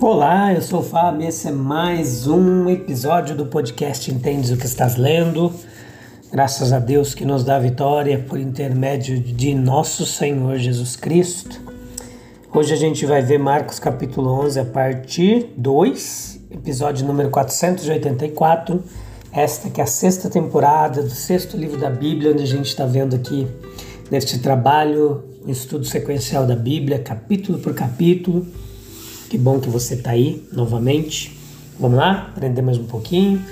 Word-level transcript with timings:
Olá, 0.00 0.54
eu 0.54 0.62
sou 0.62 0.78
o 0.78 0.82
Fábio 0.84 1.26
esse 1.26 1.48
é 1.48 1.50
mais 1.50 2.28
um 2.28 2.70
episódio 2.70 3.34
do 3.34 3.46
podcast 3.46 4.08
Entendes 4.12 4.48
o 4.52 4.56
que 4.56 4.64
estás 4.64 4.94
lendo. 4.94 5.52
Graças 6.30 6.72
a 6.72 6.78
Deus 6.78 7.14
que 7.14 7.24
nos 7.24 7.42
dá 7.42 7.58
vitória 7.58 8.16
por 8.16 8.38
intermédio 8.38 9.18
de 9.18 9.52
nosso 9.56 10.06
Senhor 10.06 10.56
Jesus 10.56 10.94
Cristo. 10.94 11.60
Hoje 12.54 12.72
a 12.72 12.76
gente 12.76 13.04
vai 13.06 13.22
ver 13.22 13.38
Marcos 13.38 13.80
capítulo 13.80 14.30
11 14.44 14.60
a 14.60 14.64
partir 14.64 15.52
2, 15.56 16.42
episódio 16.52 17.04
número 17.04 17.28
484. 17.30 18.80
Esta 19.32 19.68
que 19.68 19.80
é 19.80 19.84
a 19.84 19.88
sexta 19.88 20.30
temporada 20.30 21.02
do 21.02 21.10
sexto 21.10 21.56
livro 21.56 21.76
da 21.76 21.90
Bíblia, 21.90 22.30
onde 22.30 22.44
a 22.44 22.46
gente 22.46 22.66
está 22.66 22.86
vendo 22.86 23.16
aqui 23.16 23.48
neste 24.12 24.38
trabalho, 24.38 25.24
estudo 25.44 25.84
sequencial 25.84 26.46
da 26.46 26.54
Bíblia, 26.54 27.00
capítulo 27.00 27.58
por 27.58 27.74
capítulo 27.74 28.46
que 29.28 29.36
bom 29.36 29.60
que 29.60 29.68
você 29.68 29.94
está 29.94 30.12
aí 30.12 30.48
novamente. 30.50 31.38
Vamos 31.78 31.98
lá? 31.98 32.32
Aprender 32.34 32.62
mais 32.62 32.78
um 32.78 32.86
pouquinho. 32.86 33.44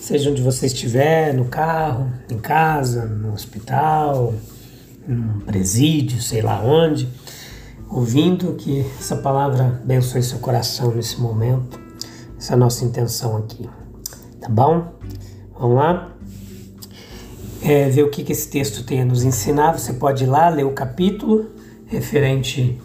Seja 0.00 0.30
onde 0.30 0.42
você 0.42 0.66
estiver, 0.66 1.32
no 1.32 1.46
carro, 1.46 2.12
em 2.30 2.38
casa, 2.38 3.06
no 3.06 3.32
hospital, 3.32 4.34
num 5.08 5.40
presídio, 5.40 6.20
sei 6.20 6.42
lá 6.42 6.62
onde, 6.62 7.08
ouvindo 7.88 8.54
que 8.54 8.84
essa 9.00 9.16
palavra 9.16 9.80
abençoe 9.82 10.22
seu 10.22 10.38
coração 10.38 10.94
nesse 10.94 11.18
momento. 11.18 11.80
Essa 12.36 12.52
é 12.52 12.54
a 12.54 12.58
nossa 12.58 12.84
intenção 12.84 13.38
aqui. 13.38 13.66
Tá 14.38 14.50
bom? 14.50 14.92
Vamos 15.58 15.76
lá? 15.76 16.12
É, 17.62 17.88
ver 17.88 18.02
o 18.02 18.10
que, 18.10 18.22
que 18.22 18.32
esse 18.32 18.50
texto 18.50 18.84
tem 18.84 19.00
a 19.00 19.04
nos 19.04 19.22
ensinar. 19.24 19.78
Você 19.78 19.94
pode 19.94 20.24
ir 20.24 20.26
lá 20.26 20.50
ler 20.50 20.66
o 20.66 20.72
capítulo 20.72 21.46
referente 21.86 22.78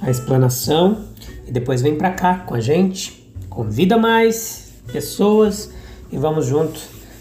à 0.00 0.10
explanação 0.10 1.07
e 1.48 1.50
depois 1.50 1.80
vem 1.80 1.96
para 1.96 2.10
cá 2.10 2.40
com 2.40 2.54
a 2.54 2.60
gente, 2.60 3.32
convida 3.48 3.96
mais 3.96 4.74
pessoas 4.92 5.70
e 6.12 6.18
vamos 6.18 6.46
junto 6.46 6.78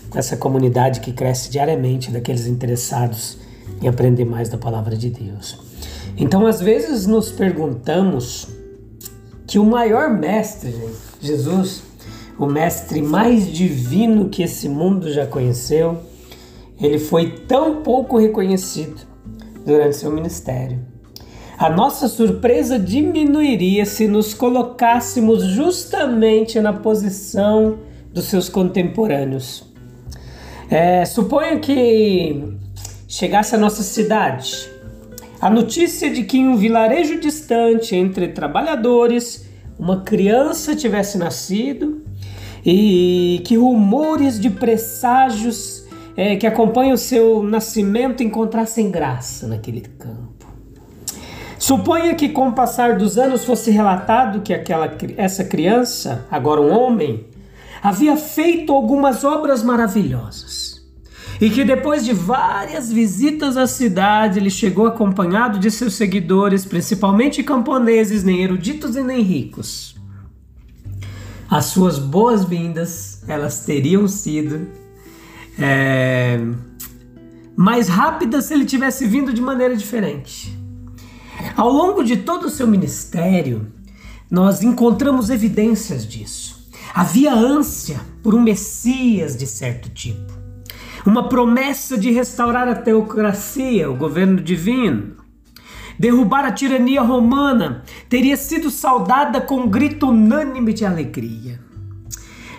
com 0.10 0.20
essa 0.20 0.36
comunidade 0.36 1.00
que 1.00 1.14
cresce 1.14 1.50
diariamente 1.50 2.12
daqueles 2.12 2.46
interessados 2.46 3.38
em 3.82 3.88
aprender 3.88 4.26
mais 4.26 4.50
da 4.50 4.58
palavra 4.58 4.98
de 4.98 5.10
Deus. 5.10 5.58
Então, 6.18 6.46
às 6.46 6.60
vezes 6.60 7.06
nos 7.06 7.32
perguntamos 7.32 8.48
que 9.46 9.58
o 9.58 9.66
maior 9.66 10.10
mestre, 10.10 10.76
Jesus, 11.22 11.84
o 12.38 12.46
mestre 12.46 13.02
mais 13.02 13.50
divino 13.50 14.28
que 14.28 14.44
esse 14.44 14.68
mundo 14.68 15.12
já 15.12 15.26
conheceu, 15.26 15.98
ele 16.80 17.00
foi 17.00 17.32
tão 17.48 17.82
pouco 17.82 18.18
reconhecido 18.18 19.02
durante 19.66 19.96
seu 19.96 20.12
ministério. 20.12 20.80
A 21.58 21.72
nossa 21.72 22.08
surpresa 22.08 22.78
diminuiria 22.78 23.84
se 23.84 24.08
nos 24.08 24.32
colocássemos 24.32 25.44
justamente 25.44 26.60
na 26.62 26.72
posição 26.72 27.80
dos 28.14 28.26
seus 28.26 28.48
contemporâneos. 28.48 29.64
É, 30.70 31.04
suponha 31.04 31.58
que 31.60 32.44
chegasse 33.08 33.56
à 33.56 33.58
nossa 33.58 33.82
cidade 33.82 34.70
a 35.42 35.50
notícia 35.50 36.12
de 36.12 36.24
que 36.24 36.38
em 36.38 36.48
um 36.48 36.58
vilarejo 36.58 37.20
distante 37.20 37.96
entre 37.96 38.28
trabalhadores 38.28 39.48
uma 39.80 40.02
criança 40.02 40.76
tivesse 40.76 41.18
nascido 41.18 42.04
e 42.64 43.42
que 43.46 43.56
rumores 43.56 44.40
de 44.40 44.50
presságios 44.52 45.86
é, 46.16 46.36
que 46.36 46.46
acompanham 46.46 46.94
o 46.94 46.98
seu 46.98 47.42
nascimento 47.42 48.22
encontrassem 48.22 48.92
graça 48.92 49.48
naquele 49.48 49.82
campo. 49.82 50.37
Suponha 51.68 52.16
que 52.16 52.30
com 52.30 52.48
o 52.48 52.54
passar 52.54 52.98
dos 52.98 53.18
anos 53.18 53.44
fosse 53.44 53.72
relatado 53.72 54.40
que 54.40 54.54
aquela, 54.54 54.90
essa 55.18 55.44
criança, 55.44 56.26
agora 56.32 56.62
um 56.62 56.72
homem, 56.72 57.26
havia 57.84 58.16
feito 58.16 58.72
algumas 58.72 59.26
obras 59.26 59.64
maravilhosas. 59.64 60.82
E 61.42 61.50
que 61.50 61.66
depois 61.66 62.06
de 62.06 62.14
várias 62.14 62.90
visitas 62.90 63.58
à 63.58 63.68
cidade, 63.68 64.40
ele 64.40 64.50
chegou 64.50 64.88
acompanhado 64.88 65.60
de 65.60 65.70
seus 65.70 65.96
seguidores, 65.96 66.64
principalmente 66.64 67.44
camponeses, 67.44 68.24
nem 68.24 68.42
eruditos 68.42 68.96
e 68.96 69.04
nem 69.04 69.22
ricos. 69.22 69.94
As 71.50 71.66
suas 71.66 72.00
boas-vindas, 72.00 73.26
elas 73.28 73.66
teriam 73.66 74.08
sido 74.08 74.70
é, 75.60 76.40
mais 77.58 77.90
rápidas 77.90 78.46
se 78.46 78.54
ele 78.54 78.64
tivesse 78.64 79.06
vindo 79.06 79.34
de 79.34 79.42
maneira 79.42 79.76
diferente. 79.76 80.57
Ao 81.56 81.70
longo 81.70 82.04
de 82.04 82.18
todo 82.18 82.46
o 82.46 82.50
seu 82.50 82.68
ministério, 82.68 83.68
nós 84.30 84.62
encontramos 84.62 85.30
evidências 85.30 86.08
disso. 86.08 86.68
Havia 86.94 87.34
ânsia 87.34 88.00
por 88.24 88.34
um 88.34 88.42
Messias 88.42 89.36
de 89.36 89.46
certo 89.46 89.90
tipo, 89.90 90.34
uma 91.06 91.30
promessa 91.30 91.98
de 91.98 92.12
restaurar 92.12 92.68
a 92.68 92.76
teocracia, 92.76 93.90
o 93.90 93.96
governo 93.96 94.42
divino. 94.42 95.16
Derrubar 96.00 96.46
a 96.46 96.52
tirania 96.52 97.02
romana 97.02 97.84
teria 98.08 98.38
sido 98.38 98.70
saudada 98.70 99.42
com 99.42 99.62
um 99.62 99.70
grito 99.70 100.10
unânime 100.10 100.74
de 100.74 100.86
alegria. 100.86 101.60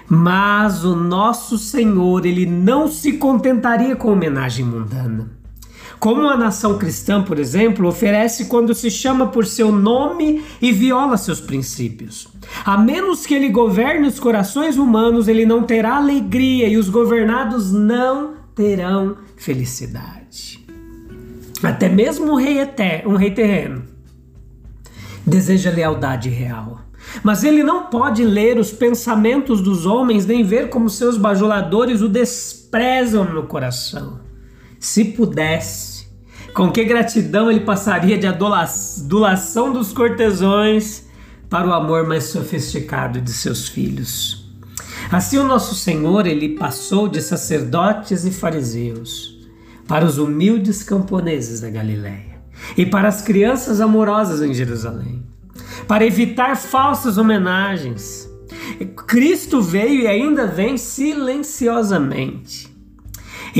Mas 0.08 0.84
o 0.84 0.96
nosso 0.96 1.58
Senhor, 1.58 2.24
ele 2.24 2.46
não 2.46 2.88
se 2.88 3.12
contentaria 3.12 3.94
com 3.94 4.10
homenagem 4.10 4.64
mundana. 4.64 5.37
Como 5.98 6.28
a 6.28 6.36
nação 6.36 6.78
cristã, 6.78 7.22
por 7.22 7.38
exemplo, 7.38 7.88
oferece 7.88 8.44
quando 8.44 8.74
se 8.74 8.90
chama 8.90 9.28
por 9.28 9.44
seu 9.44 9.72
nome 9.72 10.44
e 10.62 10.70
viola 10.70 11.16
seus 11.16 11.40
princípios. 11.40 12.28
A 12.64 12.78
menos 12.78 13.26
que 13.26 13.34
ele 13.34 13.48
governe 13.48 14.06
os 14.06 14.20
corações 14.20 14.76
humanos, 14.76 15.26
ele 15.26 15.44
não 15.44 15.64
terá 15.64 15.96
alegria 15.96 16.68
e 16.68 16.76
os 16.76 16.88
governados 16.88 17.72
não 17.72 18.34
terão 18.54 19.16
felicidade. 19.36 20.64
Até 21.62 21.88
mesmo 21.88 22.32
um 22.32 22.36
rei, 22.36 22.60
eterno, 22.60 23.10
um 23.12 23.16
rei 23.16 23.32
terreno 23.32 23.82
deseja 25.26 25.70
lealdade 25.70 26.28
real. 26.28 26.80
Mas 27.22 27.44
ele 27.44 27.62
não 27.62 27.84
pode 27.86 28.24
ler 28.24 28.58
os 28.58 28.70
pensamentos 28.70 29.60
dos 29.60 29.86
homens 29.86 30.26
nem 30.26 30.42
ver 30.42 30.68
como 30.68 30.88
seus 30.88 31.16
bajuladores 31.16 32.00
o 32.00 32.08
desprezam 32.08 33.24
no 33.24 33.44
coração. 33.44 34.27
Se 34.78 35.04
pudesse, 35.04 36.06
com 36.54 36.70
que 36.70 36.84
gratidão 36.84 37.50
ele 37.50 37.60
passaria 37.60 38.18
de 38.18 38.26
adulação 38.26 39.72
dos 39.72 39.92
cortesões 39.92 41.06
para 41.48 41.68
o 41.68 41.72
amor 41.72 42.06
mais 42.06 42.24
sofisticado 42.24 43.20
de 43.20 43.32
seus 43.32 43.68
filhos. 43.68 44.46
Assim 45.10 45.38
o 45.38 45.44
nosso 45.44 45.74
Senhor 45.74 46.26
ele 46.26 46.56
passou 46.56 47.08
de 47.08 47.22
sacerdotes 47.22 48.24
e 48.24 48.30
fariseus 48.30 49.38
para 49.86 50.04
os 50.04 50.18
humildes 50.18 50.82
camponeses 50.82 51.60
da 51.60 51.70
Galiléia 51.70 52.38
e 52.76 52.84
para 52.84 53.08
as 53.08 53.22
crianças 53.22 53.80
amorosas 53.80 54.42
em 54.42 54.52
Jerusalém, 54.52 55.22
para 55.86 56.04
evitar 56.04 56.56
falsas 56.56 57.18
homenagens. 57.18 58.28
Cristo 59.06 59.62
veio 59.62 60.02
e 60.02 60.06
ainda 60.06 60.46
vem 60.46 60.76
silenciosamente 60.76 62.77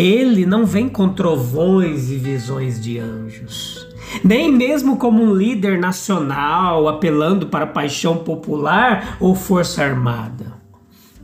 ele 0.01 0.47
não 0.47 0.65
vem 0.65 0.89
com 0.89 1.09
trovões 1.09 2.09
e 2.09 2.17
visões 2.17 2.81
de 2.81 3.01
anjos, 3.01 3.85
nem 4.23 4.53
mesmo 4.53 4.97
como 4.97 5.21
um 5.21 5.35
líder 5.35 5.77
nacional 5.77 6.87
apelando 6.87 7.49
para 7.49 7.67
paixão 7.67 8.19
popular 8.19 9.17
ou 9.19 9.35
força 9.35 9.83
armada, 9.83 10.55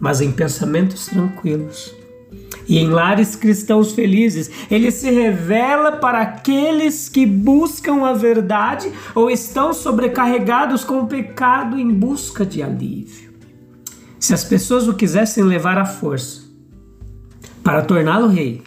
mas 0.00 0.20
em 0.20 0.32
pensamentos 0.32 1.06
tranquilos. 1.06 1.94
E 2.66 2.78
em 2.78 2.88
lares 2.88 3.36
cristãos 3.36 3.92
felizes, 3.92 4.50
ele 4.70 4.90
se 4.90 5.10
revela 5.10 5.92
para 5.92 6.22
aqueles 6.22 7.08
que 7.08 7.26
buscam 7.26 8.04
a 8.04 8.12
verdade 8.12 8.90
ou 9.14 9.30
estão 9.30 9.72
sobrecarregados 9.72 10.82
com 10.82 11.00
o 11.00 11.06
pecado 11.06 11.78
em 11.78 11.92
busca 11.92 12.44
de 12.44 12.62
alívio. 12.62 13.34
Se 14.18 14.34
as 14.34 14.42
pessoas 14.42 14.88
o 14.88 14.94
quisessem 14.94 15.44
levar 15.44 15.78
à 15.78 15.84
força, 15.84 16.43
para 17.64 17.82
torná-lo 17.82 18.28
rei, 18.28 18.62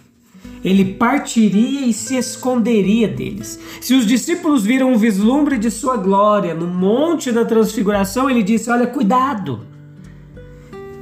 ele 0.64 0.96
partiria 0.96 1.86
e 1.86 1.94
se 1.94 2.18
esconderia 2.18 3.08
deles. 3.08 3.60
Se 3.80 3.94
os 3.94 4.08
discípulos 4.08 4.66
viram 4.66 4.92
um 4.92 4.98
vislumbre 4.98 5.58
de 5.58 5.72
sua 5.72 5.96
glória 5.96 6.54
no 6.56 6.68
monte 6.68 7.32
da 7.32 7.46
transfiguração, 7.46 8.30
ele 8.30 8.44
disse: 8.44 8.70
Olha, 8.70 8.88
cuidado, 8.88 9.62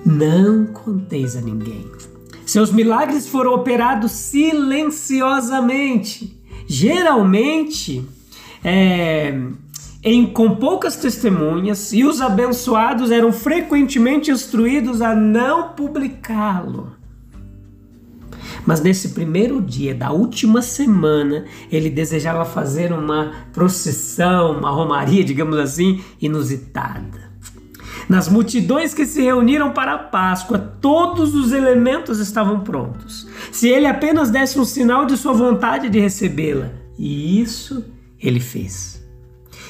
não 0.06 0.68
conteis 0.68 1.36
a 1.38 1.42
ninguém. 1.42 1.90
Seus 2.46 2.72
milagres 2.72 3.28
foram 3.28 3.56
operados 3.56 4.12
silenciosamente. 4.12 6.40
Geralmente, 6.68 8.08
é, 8.64 9.36
em, 10.04 10.28
com 10.28 10.58
poucas 10.58 10.96
testemunhas, 10.96 11.92
e 11.92 12.04
os 12.04 12.22
abençoados 12.22 13.10
eram 13.10 13.32
frequentemente 13.32 14.30
instruídos 14.30 15.02
a 15.02 15.16
não 15.16 15.70
publicá-lo. 15.70 16.95
Mas 18.66 18.82
nesse 18.82 19.10
primeiro 19.10 19.62
dia 19.62 19.94
da 19.94 20.12
última 20.12 20.62
semana, 20.62 21.46
ele 21.72 21.90
desejava 21.90 22.44
fazer 22.46 22.92
uma 22.92 23.32
procissão, 23.54 24.58
uma 24.58 24.72
romaria, 24.72 25.24
digamos 25.24 25.58
assim, 25.58 26.04
inusitada. 26.20 27.26
Nas 28.08 28.30
multidões 28.30 28.94
que 28.94 29.06
se 29.06 29.22
reuniram 29.22 29.72
para 29.72 29.94
a 29.94 29.98
Páscoa, 29.98 30.60
todos 30.60 31.34
os 31.34 31.52
elementos 31.52 32.20
estavam 32.20 32.60
prontos. 32.60 33.28
Se 33.52 33.68
ele 33.68 33.88
apenas 33.88 34.30
desse 34.30 34.60
um 34.60 34.66
sinal 34.66 35.06
de 35.06 35.18
sua 35.18 35.34
vontade 35.34 35.90
de 35.90 36.00
recebê-la, 36.00 36.72
e 36.98 37.42
isso 37.42 37.84
ele 38.22 38.40
fez. 38.40 39.04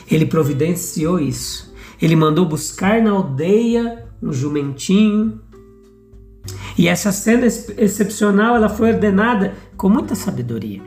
Ele 0.10 0.26
providenciou 0.26 1.20
isso. 1.20 1.74
Ele 2.02 2.16
mandou 2.16 2.46
buscar 2.46 3.02
na 3.02 3.12
aldeia 3.12 4.06
um 4.22 4.34
jumentinho 4.34 5.40
e 6.78 6.88
essa 6.88 7.12
cena 7.12 7.46
excepcional 7.46 8.56
ela 8.56 8.70
foi 8.70 8.94
ordenada 8.94 9.54
com 9.78 9.90
muita 9.90 10.16
sabedoria. 10.16 10.82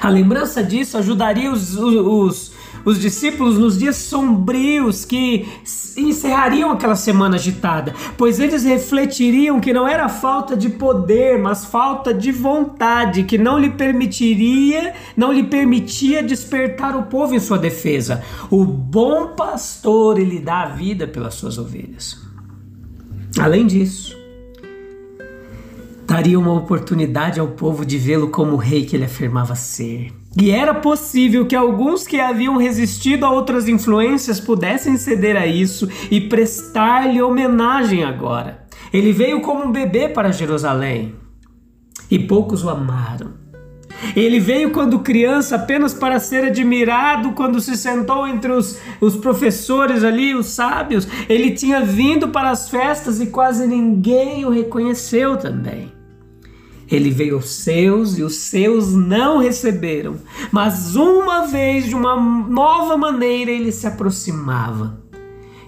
A 0.00 0.08
lembrança 0.08 0.62
disso 0.62 0.96
ajudaria 0.96 1.50
os, 1.50 1.76
os, 1.76 2.52
os 2.84 3.00
discípulos 3.00 3.58
nos 3.58 3.78
dias 3.78 3.96
sombrios 3.96 5.04
que 5.04 5.46
encerrariam 5.96 6.70
aquela 6.70 6.96
semana 6.96 7.36
agitada, 7.36 7.94
pois 8.16 8.40
eles 8.40 8.64
refletiriam 8.64 9.60
que 9.60 9.72
não 9.72 9.86
era 9.86 10.08
falta 10.08 10.56
de 10.56 10.70
poder, 10.70 11.38
mas 11.38 11.64
falta 11.64 12.12
de 12.12 12.32
vontade 12.32 13.24
que 13.24 13.38
não 13.38 13.58
lhe 13.58 13.70
permitiria, 13.70 14.94
não 15.16 15.32
lhe 15.32 15.44
permitia 15.44 16.22
despertar 16.22 16.96
o 16.96 17.04
povo 17.04 17.34
em 17.34 17.40
sua 17.40 17.58
defesa. 17.58 18.22
O 18.50 18.64
bom 18.64 19.28
pastor 19.28 20.18
ele 20.18 20.38
dá 20.38 20.62
a 20.62 20.68
vida 20.68 21.06
pelas 21.06 21.34
suas 21.34 21.58
ovelhas. 21.58 22.22
Além 23.38 23.66
disso, 23.66 24.23
daria 26.06 26.38
uma 26.38 26.52
oportunidade 26.52 27.40
ao 27.40 27.48
povo 27.48 27.84
de 27.84 27.98
vê-lo 27.98 28.28
como 28.28 28.52
o 28.52 28.58
rei 28.58 28.84
que 28.84 28.96
ele 28.96 29.04
afirmava 29.04 29.54
ser. 29.54 30.12
E 30.36 30.50
era 30.50 30.74
possível 30.74 31.46
que 31.46 31.54
alguns 31.54 32.06
que 32.06 32.20
haviam 32.20 32.56
resistido 32.56 33.24
a 33.24 33.30
outras 33.30 33.68
influências 33.68 34.40
pudessem 34.40 34.96
ceder 34.96 35.36
a 35.36 35.46
isso 35.46 35.88
e 36.10 36.20
prestar-lhe 36.20 37.22
homenagem 37.22 38.04
agora. 38.04 38.64
Ele 38.92 39.12
veio 39.12 39.40
como 39.40 39.64
um 39.64 39.72
bebê 39.72 40.08
para 40.08 40.32
Jerusalém 40.32 41.14
e 42.10 42.18
poucos 42.18 42.64
o 42.64 42.68
amaram. 42.68 43.44
Ele 44.14 44.38
veio 44.38 44.70
quando 44.70 44.98
criança 44.98 45.56
apenas 45.56 45.94
para 45.94 46.18
ser 46.18 46.44
admirado 46.44 47.32
quando 47.32 47.60
se 47.60 47.76
sentou 47.76 48.26
entre 48.26 48.52
os, 48.52 48.78
os 49.00 49.16
professores 49.16 50.04
ali, 50.04 50.34
os 50.34 50.46
sábios. 50.46 51.08
Ele 51.28 51.52
tinha 51.52 51.80
vindo 51.80 52.28
para 52.28 52.50
as 52.50 52.68
festas 52.68 53.20
e 53.20 53.26
quase 53.26 53.66
ninguém 53.66 54.44
o 54.44 54.50
reconheceu 54.50 55.36
também. 55.36 55.93
Ele 56.90 57.10
veio 57.10 57.36
aos 57.36 57.50
seus 57.50 58.18
e 58.18 58.22
os 58.22 58.34
seus 58.36 58.92
não 58.92 59.38
receberam, 59.38 60.16
mas 60.52 60.96
uma 60.96 61.46
vez, 61.46 61.86
de 61.86 61.94
uma 61.94 62.16
nova 62.16 62.96
maneira, 62.96 63.50
ele 63.50 63.72
se 63.72 63.86
aproximava. 63.86 65.02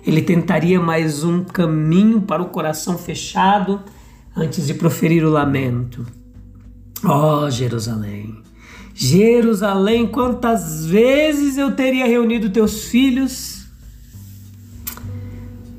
Ele 0.06 0.22
tentaria 0.22 0.78
mais 0.78 1.24
um 1.24 1.42
caminho 1.42 2.20
para 2.20 2.42
o 2.42 2.50
coração 2.50 2.96
fechado 2.96 3.82
antes 4.36 4.66
de 4.66 4.74
proferir 4.74 5.24
o 5.24 5.30
lamento. 5.30 6.06
Oh, 7.02 7.50
Jerusalém, 7.50 8.42
Jerusalém, 8.94 10.06
quantas 10.06 10.86
vezes 10.86 11.58
eu 11.58 11.72
teria 11.72 12.06
reunido 12.06 12.48
teus 12.48 12.84
filhos? 12.84 13.66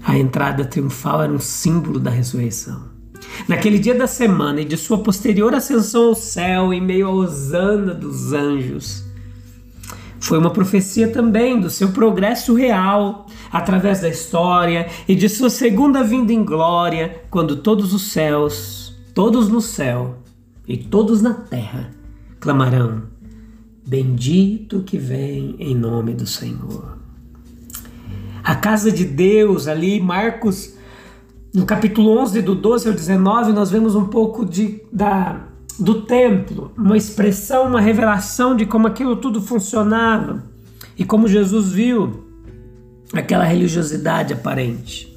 A 0.03 0.17
entrada 0.17 0.63
triunfal 0.63 1.23
era 1.23 1.33
um 1.33 1.39
símbolo 1.39 1.99
da 1.99 2.11
ressurreição. 2.11 2.96
Naquele 3.47 3.77
dia 3.77 3.93
da 3.93 4.07
semana 4.07 4.61
e 4.61 4.65
de 4.65 4.77
sua 4.77 4.99
posterior 4.99 5.53
ascensão 5.53 6.09
ao 6.09 6.15
céu, 6.15 6.73
em 6.73 6.81
meio 6.81 7.07
à 7.07 7.11
hosana 7.11 7.93
dos 7.93 8.33
anjos, 8.33 9.05
foi 10.19 10.37
uma 10.37 10.49
profecia 10.49 11.09
também 11.09 11.59
do 11.59 11.69
seu 11.69 11.89
progresso 11.89 12.53
real 12.53 13.27
através 13.51 14.01
da 14.01 14.09
história 14.09 14.87
e 15.07 15.15
de 15.15 15.29
sua 15.29 15.49
segunda 15.49 16.03
vinda 16.03 16.33
em 16.33 16.43
glória, 16.43 17.23
quando 17.29 17.57
todos 17.57 17.93
os 17.93 18.11
céus, 18.11 18.93
todos 19.13 19.47
no 19.47 19.61
céu 19.61 20.17
e 20.67 20.75
todos 20.75 21.21
na 21.21 21.33
terra 21.33 21.91
clamarão: 22.39 23.03
Bendito 23.85 24.81
que 24.81 24.97
vem 24.97 25.55
em 25.59 25.75
nome 25.75 26.13
do 26.13 26.25
Senhor. 26.25 26.97
A 28.43 28.55
casa 28.55 28.91
de 28.91 29.05
Deus, 29.05 29.67
ali, 29.67 29.99
Marcos 29.99 30.76
no 31.57 31.65
capítulo 31.65 32.19
11, 32.19 32.43
do 32.43 32.53
12 32.53 32.87
ao 32.87 32.93
19, 32.93 33.51
nós 33.51 33.71
vemos 33.71 33.95
um 33.95 34.05
pouco 34.05 34.45
de, 34.45 34.79
da, 34.93 35.41
do 35.79 36.03
templo, 36.03 36.71
uma 36.77 36.95
expressão, 36.95 37.65
uma 37.65 37.81
revelação 37.81 38.55
de 38.55 38.63
como 38.63 38.85
aquilo 38.85 39.15
tudo 39.15 39.41
funcionava 39.41 40.43
e 40.95 41.03
como 41.03 41.27
Jesus 41.27 41.71
viu 41.71 42.23
aquela 43.11 43.43
religiosidade 43.43 44.33
aparente. 44.33 45.11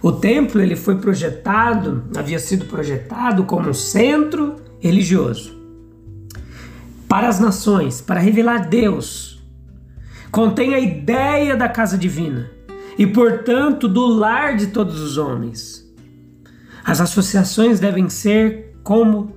O 0.00 0.12
templo 0.12 0.60
ele 0.60 0.76
foi 0.76 0.94
projetado, 0.94 2.04
havia 2.16 2.38
sido 2.38 2.66
projetado 2.66 3.42
como 3.42 3.68
um 3.68 3.74
centro 3.74 4.54
religioso 4.78 5.58
para 7.08 7.26
as 7.26 7.40
nações, 7.40 8.00
para 8.00 8.20
revelar 8.20 8.68
Deus. 8.68 9.42
Contém 10.30 10.72
a 10.72 10.78
ideia 10.78 11.56
da 11.56 11.68
casa 11.68 11.98
divina 11.98 12.48
e, 12.96 13.08
portanto, 13.08 13.88
do 13.88 14.06
lar 14.06 14.56
de 14.56 14.68
todos 14.68 15.00
os 15.00 15.18
homens. 15.18 15.79
As 16.84 17.00
associações 17.00 17.78
devem 17.80 18.08
ser 18.08 18.74
como 18.82 19.32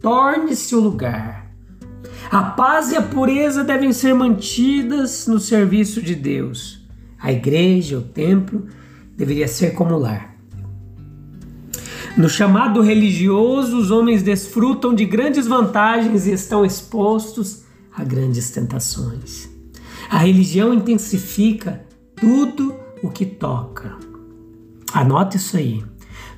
torne-se 0.00 0.74
o 0.74 0.80
lugar. 0.80 1.50
A 2.30 2.42
paz 2.42 2.90
e 2.92 2.96
a 2.96 3.02
pureza 3.02 3.62
devem 3.62 3.92
ser 3.92 4.14
mantidas 4.14 5.26
no 5.26 5.38
serviço 5.38 6.00
de 6.00 6.14
Deus. 6.14 6.84
A 7.18 7.32
igreja, 7.32 7.98
o 7.98 8.02
templo, 8.02 8.66
deveria 9.16 9.48
ser 9.48 9.72
como 9.72 9.96
lar. 9.96 10.34
No 12.16 12.28
chamado 12.28 12.80
religioso, 12.80 13.76
os 13.76 13.90
homens 13.90 14.22
desfrutam 14.22 14.94
de 14.94 15.04
grandes 15.04 15.46
vantagens 15.46 16.26
e 16.26 16.32
estão 16.32 16.64
expostos 16.64 17.64
a 17.92 18.04
grandes 18.04 18.50
tentações. 18.50 19.48
A 20.08 20.18
religião 20.18 20.72
intensifica 20.72 21.84
tudo 22.14 22.74
o 23.02 23.10
que 23.10 23.26
toca. 23.26 23.96
Anote 24.92 25.36
isso 25.36 25.56
aí. 25.56 25.82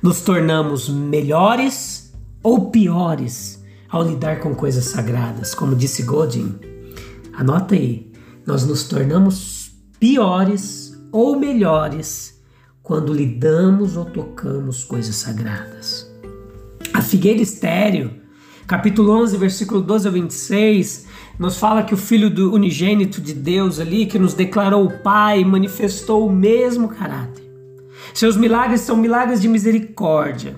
Nos 0.01 0.21
tornamos 0.21 0.89
melhores 0.89 2.13
ou 2.43 2.69
piores 2.69 3.63
ao 3.89 4.03
lidar 4.03 4.39
com 4.39 4.53
coisas 4.53 4.85
sagradas, 4.85 5.55
como 5.55 5.75
disse 5.75 6.03
Godin. 6.03 6.55
Anota 7.33 7.75
aí. 7.75 8.11
Nós 8.45 8.65
nos 8.65 8.83
tornamos 8.83 9.71
piores 9.99 10.97
ou 11.11 11.37
melhores 11.37 12.41
quando 12.83 13.13
lidamos 13.13 13.97
ou 13.97 14.05
tocamos 14.05 14.83
coisas 14.83 15.15
sagradas. 15.15 16.09
A 16.93 17.01
figueira 17.01 17.41
estéreo, 17.41 18.11
capítulo 18.65 19.11
11, 19.11 19.35
versículo 19.37 19.81
12 19.81 20.07
a 20.07 20.11
26, 20.11 21.07
nos 21.39 21.57
fala 21.57 21.83
que 21.83 21.93
o 21.93 21.97
Filho 21.97 22.29
do 22.29 22.53
unigênito 22.53 23.19
de 23.19 23.33
Deus 23.33 23.79
ali, 23.79 24.05
que 24.05 24.17
nos 24.17 24.33
declarou 24.33 24.85
o 24.85 24.99
Pai, 24.99 25.43
manifestou 25.43 26.27
o 26.27 26.31
mesmo 26.31 26.87
caráter. 26.89 27.46
Seus 28.13 28.35
milagres 28.37 28.81
são 28.81 28.95
milagres 28.95 29.41
de 29.41 29.47
misericórdia. 29.47 30.55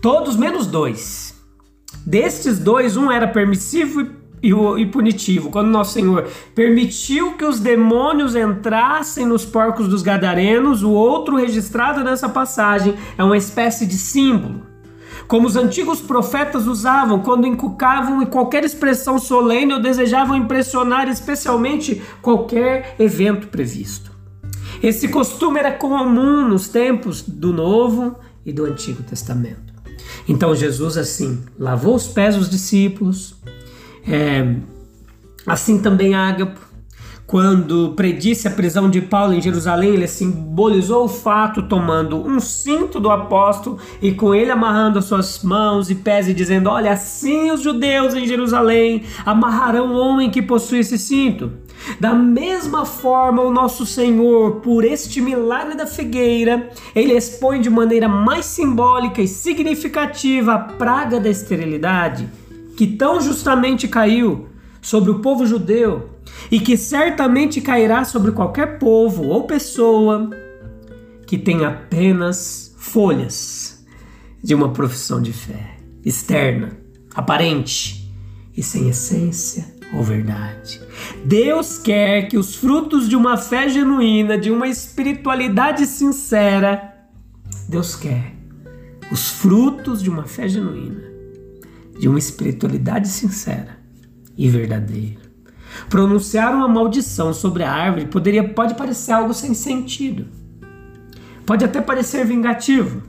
Todos 0.00 0.36
menos 0.36 0.66
dois. 0.66 1.34
Destes 2.04 2.58
dois, 2.58 2.96
um 2.96 3.10
era 3.10 3.26
permissivo 3.26 4.06
e, 4.42 4.50
e 4.50 4.86
punitivo, 4.86 5.50
quando 5.50 5.68
Nosso 5.68 5.94
Senhor 5.94 6.28
permitiu 6.54 7.32
que 7.32 7.44
os 7.44 7.58
demônios 7.58 8.36
entrassem 8.36 9.26
nos 9.26 9.44
porcos 9.44 9.88
dos 9.88 10.02
gadarenos, 10.02 10.82
o 10.82 10.90
outro 10.90 11.36
registrado 11.36 12.04
nessa 12.04 12.28
passagem 12.28 12.94
é 13.18 13.24
uma 13.24 13.36
espécie 13.36 13.86
de 13.86 13.96
símbolo 13.96 14.76
como 15.26 15.46
os 15.46 15.56
antigos 15.56 16.00
profetas 16.00 16.66
usavam 16.66 17.20
quando 17.20 17.46
inculcavam 17.46 18.22
em 18.22 18.26
qualquer 18.26 18.64
expressão 18.64 19.18
solene 19.18 19.74
ou 19.74 19.80
desejavam 19.80 20.36
impressionar 20.36 21.08
especialmente 21.08 22.00
qualquer 22.22 22.94
evento 22.98 23.48
previsto. 23.48 24.15
Esse 24.82 25.08
costume 25.08 25.58
era 25.58 25.72
comum 25.72 26.48
nos 26.48 26.68
tempos 26.68 27.22
do 27.22 27.52
Novo 27.52 28.16
e 28.44 28.52
do 28.52 28.64
Antigo 28.64 29.02
Testamento. 29.02 29.74
Então 30.28 30.54
Jesus 30.54 30.96
assim 30.96 31.42
lavou 31.58 31.94
os 31.94 32.06
pés 32.06 32.36
dos 32.36 32.48
discípulos, 32.50 33.36
é, 34.06 34.56
assim 35.46 35.80
também 35.80 36.14
Ágapo, 36.14 36.60
quando 37.26 37.92
predisse 37.96 38.46
a 38.46 38.52
prisão 38.52 38.88
de 38.88 39.00
Paulo 39.00 39.34
em 39.34 39.42
Jerusalém, 39.42 39.94
ele 39.94 40.06
simbolizou 40.06 41.06
o 41.06 41.08
fato 41.08 41.62
tomando 41.64 42.24
um 42.24 42.38
cinto 42.38 43.00
do 43.00 43.10
apóstolo 43.10 43.78
e 44.00 44.12
com 44.12 44.32
ele 44.32 44.52
amarrando 44.52 45.00
as 45.00 45.06
suas 45.06 45.42
mãos 45.42 45.90
e 45.90 45.96
pés 45.96 46.28
e 46.28 46.34
dizendo: 46.34 46.70
Olha, 46.70 46.92
assim 46.92 47.50
os 47.50 47.62
judeus 47.62 48.14
em 48.14 48.28
Jerusalém 48.28 49.02
amarrarão 49.24 49.92
o 49.92 49.98
homem 49.98 50.30
que 50.30 50.40
possui 50.40 50.78
esse 50.78 50.96
cinto. 50.96 51.50
Da 51.98 52.14
mesma 52.14 52.84
forma, 52.84 53.42
o 53.42 53.52
nosso 53.52 53.84
Senhor, 53.84 54.60
por 54.60 54.84
este 54.84 55.20
milagre 55.20 55.76
da 55.76 55.86
figueira, 55.86 56.70
ele 56.94 57.12
expõe 57.12 57.60
de 57.60 57.68
maneira 57.68 58.08
mais 58.08 58.46
simbólica 58.46 59.20
e 59.20 59.26
significativa 59.26 60.54
a 60.54 60.58
praga 60.58 61.18
da 61.18 61.28
esterilidade 61.28 62.28
que 62.76 62.86
tão 62.86 63.20
justamente 63.20 63.88
caiu 63.88 64.46
sobre 64.80 65.10
o 65.10 65.18
povo 65.18 65.46
judeu 65.46 66.15
e 66.50 66.60
que 66.60 66.76
certamente 66.76 67.60
cairá 67.60 68.04
sobre 68.04 68.32
qualquer 68.32 68.78
povo 68.78 69.24
ou 69.24 69.44
pessoa 69.44 70.30
que 71.26 71.36
tem 71.36 71.64
apenas 71.64 72.74
folhas 72.78 73.84
de 74.42 74.54
uma 74.54 74.72
profissão 74.72 75.20
de 75.20 75.32
fé 75.32 75.76
externa, 76.04 76.78
aparente 77.14 78.12
e 78.56 78.62
sem 78.62 78.88
essência 78.88 79.74
ou 79.92 80.02
verdade. 80.02 80.80
Deus 81.24 81.78
quer 81.78 82.28
que 82.28 82.38
os 82.38 82.54
frutos 82.54 83.08
de 83.08 83.16
uma 83.16 83.36
fé 83.36 83.68
genuína, 83.68 84.38
de 84.38 84.50
uma 84.50 84.68
espiritualidade 84.68 85.84
sincera, 85.86 86.94
Deus 87.68 87.96
quer 87.96 88.34
os 89.10 89.30
frutos 89.30 90.02
de 90.02 90.10
uma 90.10 90.24
fé 90.24 90.48
genuína, 90.48 91.02
de 91.98 92.08
uma 92.08 92.18
espiritualidade 92.18 93.08
sincera 93.08 93.78
e 94.36 94.48
verdadeira 94.48 95.25
Pronunciar 95.88 96.54
uma 96.54 96.68
maldição 96.68 97.32
sobre 97.32 97.62
a 97.62 97.72
árvore 97.72 98.06
poderia, 98.06 98.48
pode 98.48 98.74
parecer 98.74 99.12
algo 99.12 99.34
sem 99.34 99.54
sentido. 99.54 100.26
Pode 101.44 101.64
até 101.64 101.80
parecer 101.80 102.24
vingativo, 102.24 103.02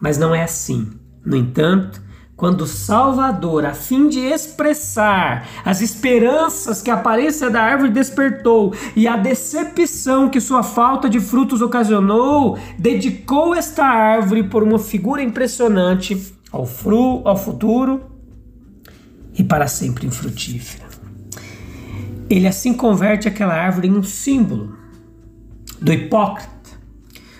mas 0.00 0.18
não 0.18 0.34
é 0.34 0.42
assim. 0.42 0.90
No 1.24 1.36
entanto, 1.36 2.02
quando 2.36 2.62
o 2.62 2.66
Salvador, 2.66 3.64
a 3.64 3.72
fim 3.74 4.08
de 4.08 4.18
expressar 4.18 5.46
as 5.64 5.80
esperanças 5.80 6.82
que 6.82 6.90
a 6.90 6.94
aparência 6.94 7.48
da 7.48 7.62
árvore 7.62 7.92
despertou 7.92 8.74
e 8.96 9.06
a 9.06 9.16
decepção 9.16 10.28
que 10.28 10.40
sua 10.40 10.64
falta 10.64 11.08
de 11.08 11.20
frutos 11.20 11.62
ocasionou, 11.62 12.58
dedicou 12.76 13.54
esta 13.54 13.84
árvore 13.84 14.42
por 14.42 14.64
uma 14.64 14.80
figura 14.80 15.22
impressionante 15.22 16.34
ao, 16.50 16.66
fru, 16.66 17.22
ao 17.24 17.36
futuro 17.36 18.02
e 19.38 19.44
para 19.44 19.68
sempre 19.68 20.06
infrutífera. 20.06 20.93
Ele 22.34 22.48
assim 22.48 22.74
converte 22.74 23.28
aquela 23.28 23.54
árvore 23.54 23.86
em 23.86 23.92
um 23.92 24.02
símbolo 24.02 24.76
do 25.80 25.92
hipócrita, 25.92 26.50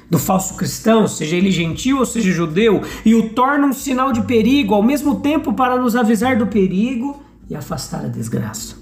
do 0.09 0.21
falso 0.21 0.55
cristão, 0.55 1.09
seja 1.09 1.35
ele 1.35 1.51
gentil 1.51 1.99
ou 1.99 2.07
seja 2.07 2.31
judeu, 2.31 2.81
e 3.05 3.13
o 3.13 3.31
torna 3.31 3.67
um 3.67 3.73
sinal 3.73 4.13
de 4.13 4.23
perigo, 4.23 4.73
ao 4.73 4.85
mesmo 4.85 5.19
tempo 5.19 5.53
para 5.53 5.77
nos 5.77 5.97
avisar 5.97 6.39
do 6.39 6.47
perigo 6.47 7.21
e 7.51 7.57
afastar 7.57 8.05
a 8.05 8.09
desgraça. 8.09 8.77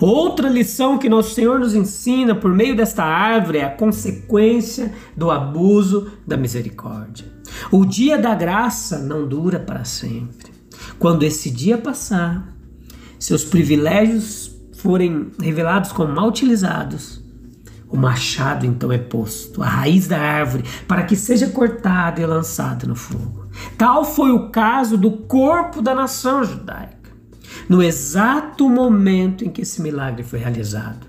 Outra 0.00 0.48
lição 0.48 0.98
que 0.98 1.08
nosso 1.08 1.32
Senhor 1.32 1.60
nos 1.60 1.76
ensina 1.76 2.34
por 2.34 2.52
meio 2.52 2.74
desta 2.74 3.04
árvore 3.04 3.58
é 3.58 3.64
a 3.64 3.70
consequência 3.70 4.92
do 5.16 5.30
abuso 5.30 6.10
da 6.26 6.36
misericórdia. 6.36 7.24
O 7.70 7.84
dia 7.84 8.18
da 8.18 8.34
graça 8.34 8.98
não 8.98 9.28
dura 9.28 9.60
para 9.60 9.84
sempre. 9.84 10.52
Quando 10.98 11.22
esse 11.22 11.52
dia 11.52 11.78
passar, 11.78 12.52
seus 13.16 13.44
privilégios 13.44 14.53
forem 14.84 15.30
revelados 15.40 15.92
como 15.92 16.14
mal 16.14 16.28
utilizados, 16.28 17.24
o 17.88 17.96
machado 17.96 18.66
então 18.66 18.92
é 18.92 18.98
posto, 18.98 19.62
a 19.62 19.66
raiz 19.66 20.06
da 20.06 20.20
árvore, 20.20 20.62
para 20.86 21.04
que 21.04 21.16
seja 21.16 21.48
cortada 21.48 22.20
e 22.20 22.26
lançada 22.26 22.86
no 22.86 22.94
fogo. 22.94 23.46
Tal 23.78 24.04
foi 24.04 24.30
o 24.30 24.50
caso 24.50 24.98
do 24.98 25.10
corpo 25.10 25.80
da 25.80 25.94
nação 25.94 26.44
judaica. 26.44 27.10
No 27.66 27.82
exato 27.82 28.68
momento 28.68 29.42
em 29.42 29.48
que 29.48 29.62
esse 29.62 29.80
milagre 29.80 30.22
foi 30.22 30.38
realizado, 30.38 31.06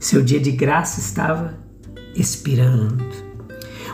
seu 0.00 0.20
dia 0.20 0.40
de 0.40 0.50
graça 0.50 0.98
estava 0.98 1.54
expirando. 2.12 3.06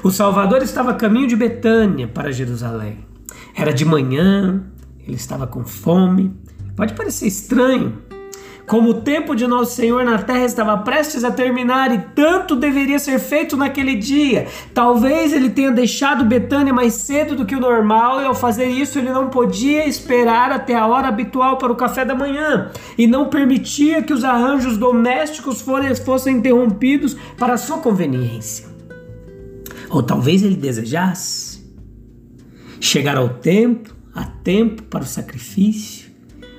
O 0.02 0.10
Salvador 0.10 0.62
estava 0.62 0.92
a 0.92 0.94
caminho 0.94 1.28
de 1.28 1.36
Betânia 1.36 2.08
para 2.08 2.32
Jerusalém. 2.32 3.04
Era 3.54 3.74
de 3.74 3.84
manhã, 3.84 4.64
ele 5.06 5.16
estava 5.16 5.46
com 5.46 5.66
fome. 5.66 6.34
Pode 6.74 6.94
parecer 6.94 7.26
estranho, 7.26 7.98
como 8.72 8.88
o 8.88 8.94
tempo 9.02 9.36
de 9.36 9.46
nosso 9.46 9.76
Senhor 9.76 10.02
na 10.02 10.16
terra 10.16 10.46
estava 10.46 10.78
prestes 10.78 11.24
a 11.24 11.30
terminar 11.30 11.94
e 11.94 11.98
tanto 12.14 12.56
deveria 12.56 12.98
ser 12.98 13.18
feito 13.18 13.54
naquele 13.54 13.96
dia, 13.96 14.46
talvez 14.72 15.34
ele 15.34 15.50
tenha 15.50 15.70
deixado 15.70 16.24
Betânia 16.24 16.72
mais 16.72 16.94
cedo 16.94 17.36
do 17.36 17.44
que 17.44 17.54
o 17.54 17.60
normal 17.60 18.22
e 18.22 18.24
ao 18.24 18.34
fazer 18.34 18.68
isso 18.68 18.98
ele 18.98 19.10
não 19.10 19.28
podia 19.28 19.86
esperar 19.86 20.50
até 20.50 20.74
a 20.74 20.86
hora 20.86 21.08
habitual 21.08 21.58
para 21.58 21.70
o 21.70 21.76
café 21.76 22.02
da 22.02 22.14
manhã 22.14 22.70
e 22.96 23.06
não 23.06 23.28
permitia 23.28 24.02
que 24.02 24.14
os 24.14 24.24
arranjos 24.24 24.78
domésticos 24.78 25.62
fossem 26.02 26.38
interrompidos 26.38 27.14
para 27.36 27.58
sua 27.58 27.76
conveniência. 27.76 28.64
Ou 29.90 30.02
talvez 30.02 30.42
ele 30.42 30.56
desejasse 30.56 31.62
chegar 32.80 33.18
ao 33.18 33.28
templo 33.28 33.94
a 34.14 34.24
tempo 34.24 34.82
para 34.84 35.02
o 35.02 35.06
sacrifício 35.06 36.10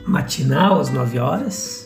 matinal 0.06 0.80
às 0.80 0.92
nove 0.92 1.18
horas 1.18 1.83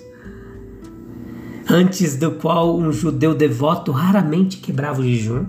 antes 1.69 2.15
do 2.15 2.31
qual 2.31 2.77
um 2.77 2.91
judeu 2.91 3.33
devoto 3.33 3.91
raramente 3.91 4.57
quebrava 4.57 5.01
o 5.01 5.03
jejum? 5.03 5.45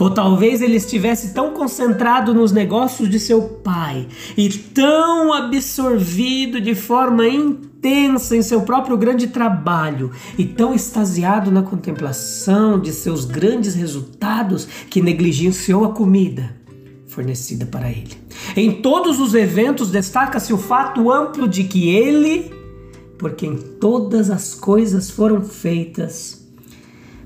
Ou 0.00 0.10
talvez 0.10 0.60
ele 0.60 0.76
estivesse 0.76 1.32
tão 1.32 1.52
concentrado 1.52 2.34
nos 2.34 2.50
negócios 2.50 3.08
de 3.08 3.20
seu 3.20 3.42
pai 3.42 4.08
e 4.36 4.48
tão 4.48 5.32
absorvido 5.32 6.60
de 6.60 6.74
forma 6.74 7.26
intensa 7.28 8.36
em 8.36 8.42
seu 8.42 8.62
próprio 8.62 8.96
grande 8.96 9.28
trabalho 9.28 10.10
e 10.36 10.44
tão 10.44 10.74
extasiado 10.74 11.50
na 11.50 11.62
contemplação 11.62 12.80
de 12.80 12.92
seus 12.92 13.24
grandes 13.24 13.74
resultados 13.74 14.66
que 14.90 15.00
negligenciou 15.00 15.84
a 15.84 15.92
comida 15.92 16.56
fornecida 17.06 17.64
para 17.64 17.88
ele. 17.88 18.14
Em 18.54 18.82
todos 18.82 19.20
os 19.20 19.34
eventos 19.34 19.90
destaca-se 19.90 20.52
o 20.52 20.58
fato 20.58 21.10
amplo 21.10 21.48
de 21.48 21.64
que 21.64 21.88
ele 21.88 22.55
por 23.18 23.32
quem 23.32 23.56
todas 23.56 24.30
as 24.30 24.54
coisas 24.54 25.10
foram 25.10 25.42
feitas, 25.42 26.46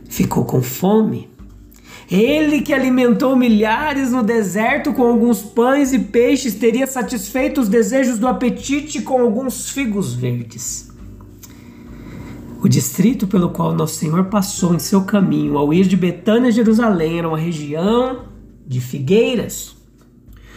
ficou 0.09 0.45
com 0.45 0.63
fome. 0.63 1.29
Ele 2.11 2.61
que 2.61 2.75
alimentou 2.75 3.37
milhares 3.37 4.11
no 4.11 4.23
deserto 4.23 4.93
com 4.93 5.03
alguns 5.03 5.43
pães 5.43 5.93
e 5.93 5.99
peixes 5.99 6.55
teria 6.55 6.87
satisfeito 6.87 7.61
os 7.61 7.69
desejos 7.69 8.19
do 8.19 8.27
apetite 8.27 9.01
com 9.03 9.21
alguns 9.21 9.71
figos 9.71 10.13
verdes. 10.13 10.91
O 12.63 12.69
distrito 12.69 13.27
pelo 13.27 13.51
qual 13.51 13.73
Nosso 13.73 13.95
Senhor 13.95 14.25
passou 14.25 14.75
em 14.75 14.79
seu 14.79 15.03
caminho 15.03 15.57
ao 15.57 15.73
ir 15.73 15.87
de 15.87 15.97
Betânia 15.97 16.49
a 16.49 16.53
Jerusalém 16.53 17.19
era 17.19 17.29
uma 17.29 17.39
região 17.39 18.25
de 18.67 18.81
figueiras. 18.81 19.77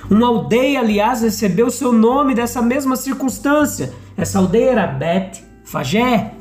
Uma 0.10 0.28
aldeia, 0.28 0.80
aliás, 0.80 1.22
recebeu 1.22 1.72
seu 1.72 1.94
nome 1.94 2.36
dessa 2.36 2.62
mesma 2.62 2.96
circunstância, 2.96 3.94
essa 4.18 4.40
aldeia 4.40 4.72
era 4.72 4.88
Bet 4.88 5.44
Fagé, 5.64 6.34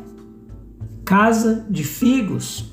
casa 1.05 1.64
de 1.71 1.85
figos. 1.85 2.71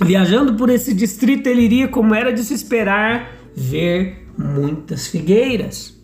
Viajando 0.00 0.54
por 0.54 0.70
esse 0.70 0.92
distrito, 0.92 1.46
ele 1.46 1.62
iria, 1.62 1.88
como 1.88 2.14
era 2.14 2.32
de 2.32 2.42
se 2.42 2.54
esperar, 2.54 3.30
ver 3.54 4.28
muitas 4.36 5.06
figueiras. 5.06 5.96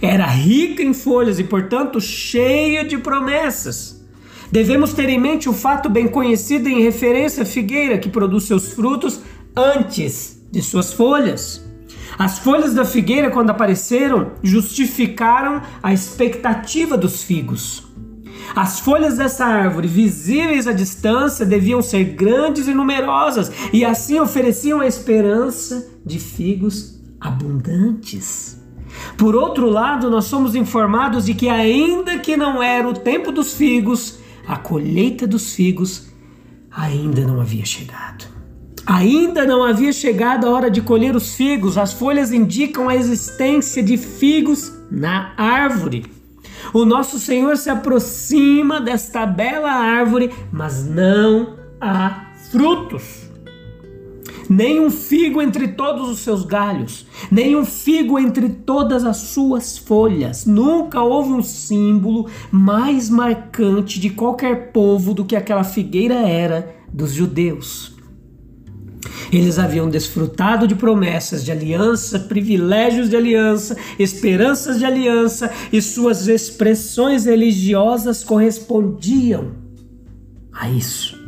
Era 0.00 0.26
rica 0.26 0.82
em 0.82 0.94
folhas 0.94 1.38
e, 1.38 1.44
portanto, 1.44 2.00
cheia 2.00 2.84
de 2.84 2.96
promessas. 2.98 4.04
Devemos 4.50 4.94
ter 4.94 5.08
em 5.08 5.20
mente 5.20 5.48
o 5.48 5.52
fato 5.52 5.90
bem 5.90 6.08
conhecido 6.08 6.68
em 6.68 6.82
referência 6.82 7.42
à 7.42 7.46
figueira 7.46 7.98
que 7.98 8.08
produz 8.08 8.44
seus 8.44 8.72
frutos 8.72 9.20
antes 9.54 10.42
de 10.50 10.62
suas 10.62 10.92
folhas. 10.92 11.67
As 12.16 12.38
folhas 12.38 12.74
da 12.74 12.84
figueira, 12.84 13.30
quando 13.30 13.50
apareceram, 13.50 14.32
justificaram 14.42 15.62
a 15.82 15.92
expectativa 15.92 16.96
dos 16.96 17.22
figos. 17.22 17.86
As 18.54 18.80
folhas 18.80 19.18
dessa 19.18 19.44
árvore, 19.44 19.88
visíveis 19.88 20.66
à 20.66 20.72
distância, 20.72 21.44
deviam 21.44 21.82
ser 21.82 22.04
grandes 22.04 22.66
e 22.66 22.74
numerosas, 22.74 23.52
e 23.72 23.84
assim 23.84 24.18
ofereciam 24.18 24.80
a 24.80 24.86
esperança 24.86 25.86
de 26.04 26.18
figos 26.18 26.98
abundantes. 27.20 28.58
Por 29.16 29.34
outro 29.36 29.68
lado, 29.68 30.10
nós 30.10 30.24
somos 30.24 30.54
informados 30.54 31.26
de 31.26 31.34
que, 31.34 31.48
ainda 31.48 32.18
que 32.18 32.36
não 32.36 32.62
era 32.62 32.88
o 32.88 32.94
tempo 32.94 33.30
dos 33.30 33.54
figos, 33.54 34.18
a 34.46 34.56
colheita 34.56 35.26
dos 35.26 35.54
figos 35.54 36.08
ainda 36.70 37.26
não 37.26 37.40
havia 37.40 37.64
chegado. 37.64 38.37
Ainda 38.88 39.44
não 39.44 39.62
havia 39.62 39.92
chegado 39.92 40.46
a 40.46 40.50
hora 40.50 40.70
de 40.70 40.80
colher 40.80 41.14
os 41.14 41.34
figos, 41.34 41.76
as 41.76 41.92
folhas 41.92 42.32
indicam 42.32 42.88
a 42.88 42.96
existência 42.96 43.82
de 43.82 43.98
figos 43.98 44.72
na 44.90 45.34
árvore. 45.36 46.06
O 46.72 46.86
nosso 46.86 47.18
Senhor 47.18 47.58
se 47.58 47.68
aproxima 47.68 48.80
desta 48.80 49.26
bela 49.26 49.70
árvore, 49.70 50.32
mas 50.50 50.86
não 50.88 51.58
há 51.78 52.32
frutos 52.50 53.28
nem 54.48 54.80
um 54.80 54.90
figo 54.90 55.42
entre 55.42 55.68
todos 55.68 56.08
os 56.08 56.20
seus 56.20 56.42
galhos, 56.42 57.06
nem 57.30 57.54
um 57.54 57.66
figo 57.66 58.18
entre 58.18 58.48
todas 58.48 59.04
as 59.04 59.18
suas 59.18 59.76
folhas. 59.76 60.46
Nunca 60.46 61.02
houve 61.02 61.34
um 61.34 61.42
símbolo 61.42 62.30
mais 62.50 63.10
marcante 63.10 64.00
de 64.00 64.08
qualquer 64.08 64.72
povo 64.72 65.12
do 65.12 65.26
que 65.26 65.36
aquela 65.36 65.64
figueira 65.64 66.14
era 66.14 66.74
dos 66.90 67.12
judeus. 67.12 67.97
Eles 69.32 69.58
haviam 69.58 69.88
desfrutado 69.88 70.66
de 70.66 70.74
promessas 70.74 71.44
de 71.44 71.52
aliança, 71.52 72.18
privilégios 72.18 73.08
de 73.10 73.16
aliança, 73.16 73.76
esperanças 73.98 74.78
de 74.78 74.84
aliança 74.84 75.50
e 75.72 75.82
suas 75.82 76.28
expressões 76.28 77.26
religiosas 77.26 78.24
correspondiam 78.24 79.52
a 80.52 80.68
isso. 80.70 81.18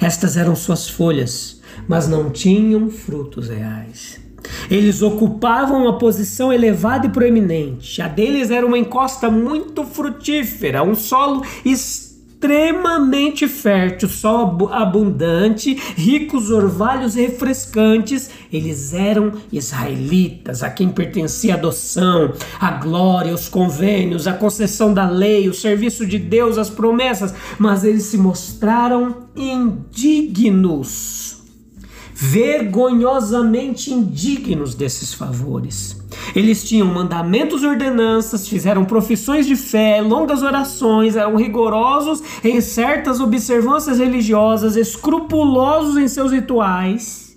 Estas 0.00 0.36
eram 0.36 0.54
suas 0.54 0.88
folhas, 0.88 1.60
mas 1.88 2.08
não 2.08 2.30
tinham 2.30 2.88
frutos 2.88 3.48
reais. 3.48 4.20
Eles 4.70 5.02
ocupavam 5.02 5.82
uma 5.82 5.98
posição 5.98 6.52
elevada 6.52 7.06
e 7.06 7.10
proeminente. 7.10 8.00
A 8.00 8.08
deles 8.08 8.50
era 8.50 8.66
uma 8.66 8.78
encosta 8.78 9.30
muito 9.30 9.84
frutífera, 9.84 10.82
um 10.82 10.94
solo 10.94 11.44
extremamente 12.40 13.46
fértil, 13.46 14.08
solo 14.08 14.72
abundante, 14.72 15.74
ricos 15.94 16.50
orvalhos 16.50 17.14
refrescantes. 17.14 18.30
Eles 18.50 18.94
eram 18.94 19.34
israelitas, 19.52 20.62
a 20.62 20.70
quem 20.70 20.88
pertencia 20.88 21.54
a 21.54 21.58
adoção, 21.58 22.32
a 22.58 22.70
glória, 22.70 23.34
os 23.34 23.46
convênios, 23.46 24.26
a 24.26 24.32
concessão 24.32 24.94
da 24.94 25.06
lei, 25.06 25.50
o 25.50 25.54
serviço 25.54 26.06
de 26.06 26.18
Deus, 26.18 26.56
as 26.56 26.70
promessas, 26.70 27.34
mas 27.58 27.84
eles 27.84 28.04
se 28.04 28.16
mostraram 28.16 29.28
indignos 29.36 31.36
vergonhosamente 32.14 33.92
indignos 33.92 34.74
desses 34.74 35.12
favores. 35.14 35.99
Eles 36.34 36.62
tinham 36.64 36.86
mandamentos 36.86 37.62
e 37.62 37.66
ordenanças, 37.66 38.48
fizeram 38.48 38.84
profissões 38.84 39.46
de 39.46 39.56
fé, 39.56 40.00
longas 40.00 40.42
orações, 40.42 41.16
eram 41.16 41.36
rigorosos 41.36 42.22
em 42.44 42.60
certas 42.60 43.20
observâncias 43.20 43.98
religiosas, 43.98 44.76
escrupulosos 44.76 45.96
em 45.96 46.08
seus 46.08 46.32
rituais. 46.32 47.36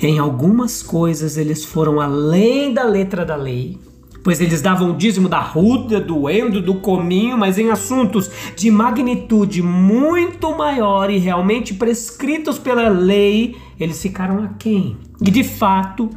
Em 0.00 0.18
algumas 0.18 0.82
coisas 0.82 1.36
eles 1.36 1.64
foram 1.64 2.00
além 2.00 2.72
da 2.74 2.84
letra 2.84 3.24
da 3.24 3.36
lei 3.36 3.78
pois 4.24 4.40
eles 4.40 4.62
davam 4.62 4.90
o 4.90 4.96
dízimo 4.96 5.28
da 5.28 5.38
ruda, 5.38 6.00
do 6.00 6.30
endo, 6.30 6.62
do 6.62 6.76
cominho, 6.76 7.36
mas 7.36 7.58
em 7.58 7.70
assuntos 7.70 8.30
de 8.56 8.70
magnitude 8.70 9.62
muito 9.62 10.56
maior 10.56 11.10
e 11.10 11.18
realmente 11.18 11.74
prescritos 11.74 12.58
pela 12.58 12.88
lei, 12.88 13.54
eles 13.78 14.00
ficaram 14.00 14.42
aquém. 14.42 14.96
E 15.20 15.30
de 15.30 15.44
fato, 15.44 16.08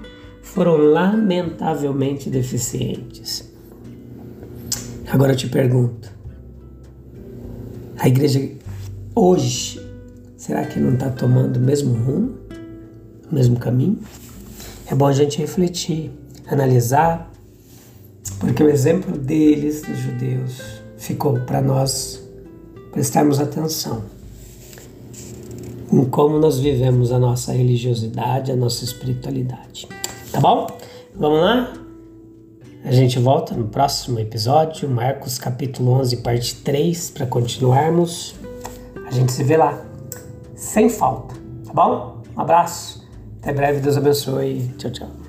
foram 0.54 0.78
lamentavelmente 0.78 2.30
deficientes. 2.30 3.48
Agora 5.08 5.34
eu 5.34 5.38
te 5.38 5.48
pergunto: 5.48 6.12
a 7.98 8.08
igreja 8.08 8.50
hoje, 9.14 9.82
será 10.36 10.66
que 10.66 10.80
não 10.80 10.94
está 10.94 11.10
tomando 11.10 11.58
o 11.58 11.60
mesmo 11.60 11.94
rumo, 11.94 12.36
o 13.32 13.36
mesmo 13.36 13.58
caminho? 13.58 14.00
É 14.90 14.96
bom 14.96 15.06
a 15.06 15.14
gente 15.14 15.38
refletir, 15.40 16.12
analisar 16.48 17.32
porque 18.40 18.64
o 18.64 18.70
exemplo 18.70 19.18
deles, 19.18 19.82
dos 19.82 19.98
judeus, 19.98 20.62
ficou 20.98 21.40
para 21.40 21.62
nós 21.62 22.24
prestarmos 22.92 23.40
atenção 23.40 24.04
em 25.92 26.06
como 26.06 26.38
nós 26.38 26.60
vivemos 26.60 27.12
a 27.12 27.20
nossa 27.20 27.52
religiosidade, 27.52 28.52
a 28.52 28.56
nossa 28.56 28.84
espiritualidade. 28.84 29.88
Tá 30.38 30.42
bom? 30.42 30.68
Vamos 31.16 31.42
lá? 31.42 31.74
A 32.86 32.92
gente 32.92 33.18
volta 33.18 33.56
no 33.56 33.70
próximo 33.70 34.20
episódio, 34.20 34.88
Marcos 34.88 35.40
capítulo 35.40 35.94
11, 35.94 36.18
parte 36.18 36.58
3, 36.58 37.10
para 37.10 37.26
continuarmos. 37.26 38.36
A 39.08 39.10
gente 39.10 39.32
se 39.32 39.44
vê 39.44 39.58
lá, 39.58 39.84
sem 40.56 40.90
falta, 40.90 41.34
tá 41.66 41.74
bom? 41.74 42.22
Um 42.38 42.42
abraço, 42.42 43.04
até 43.42 43.52
breve, 43.52 43.80
Deus 43.80 43.98
abençoe. 43.98 44.72
Tchau, 44.78 44.92
tchau. 44.92 45.27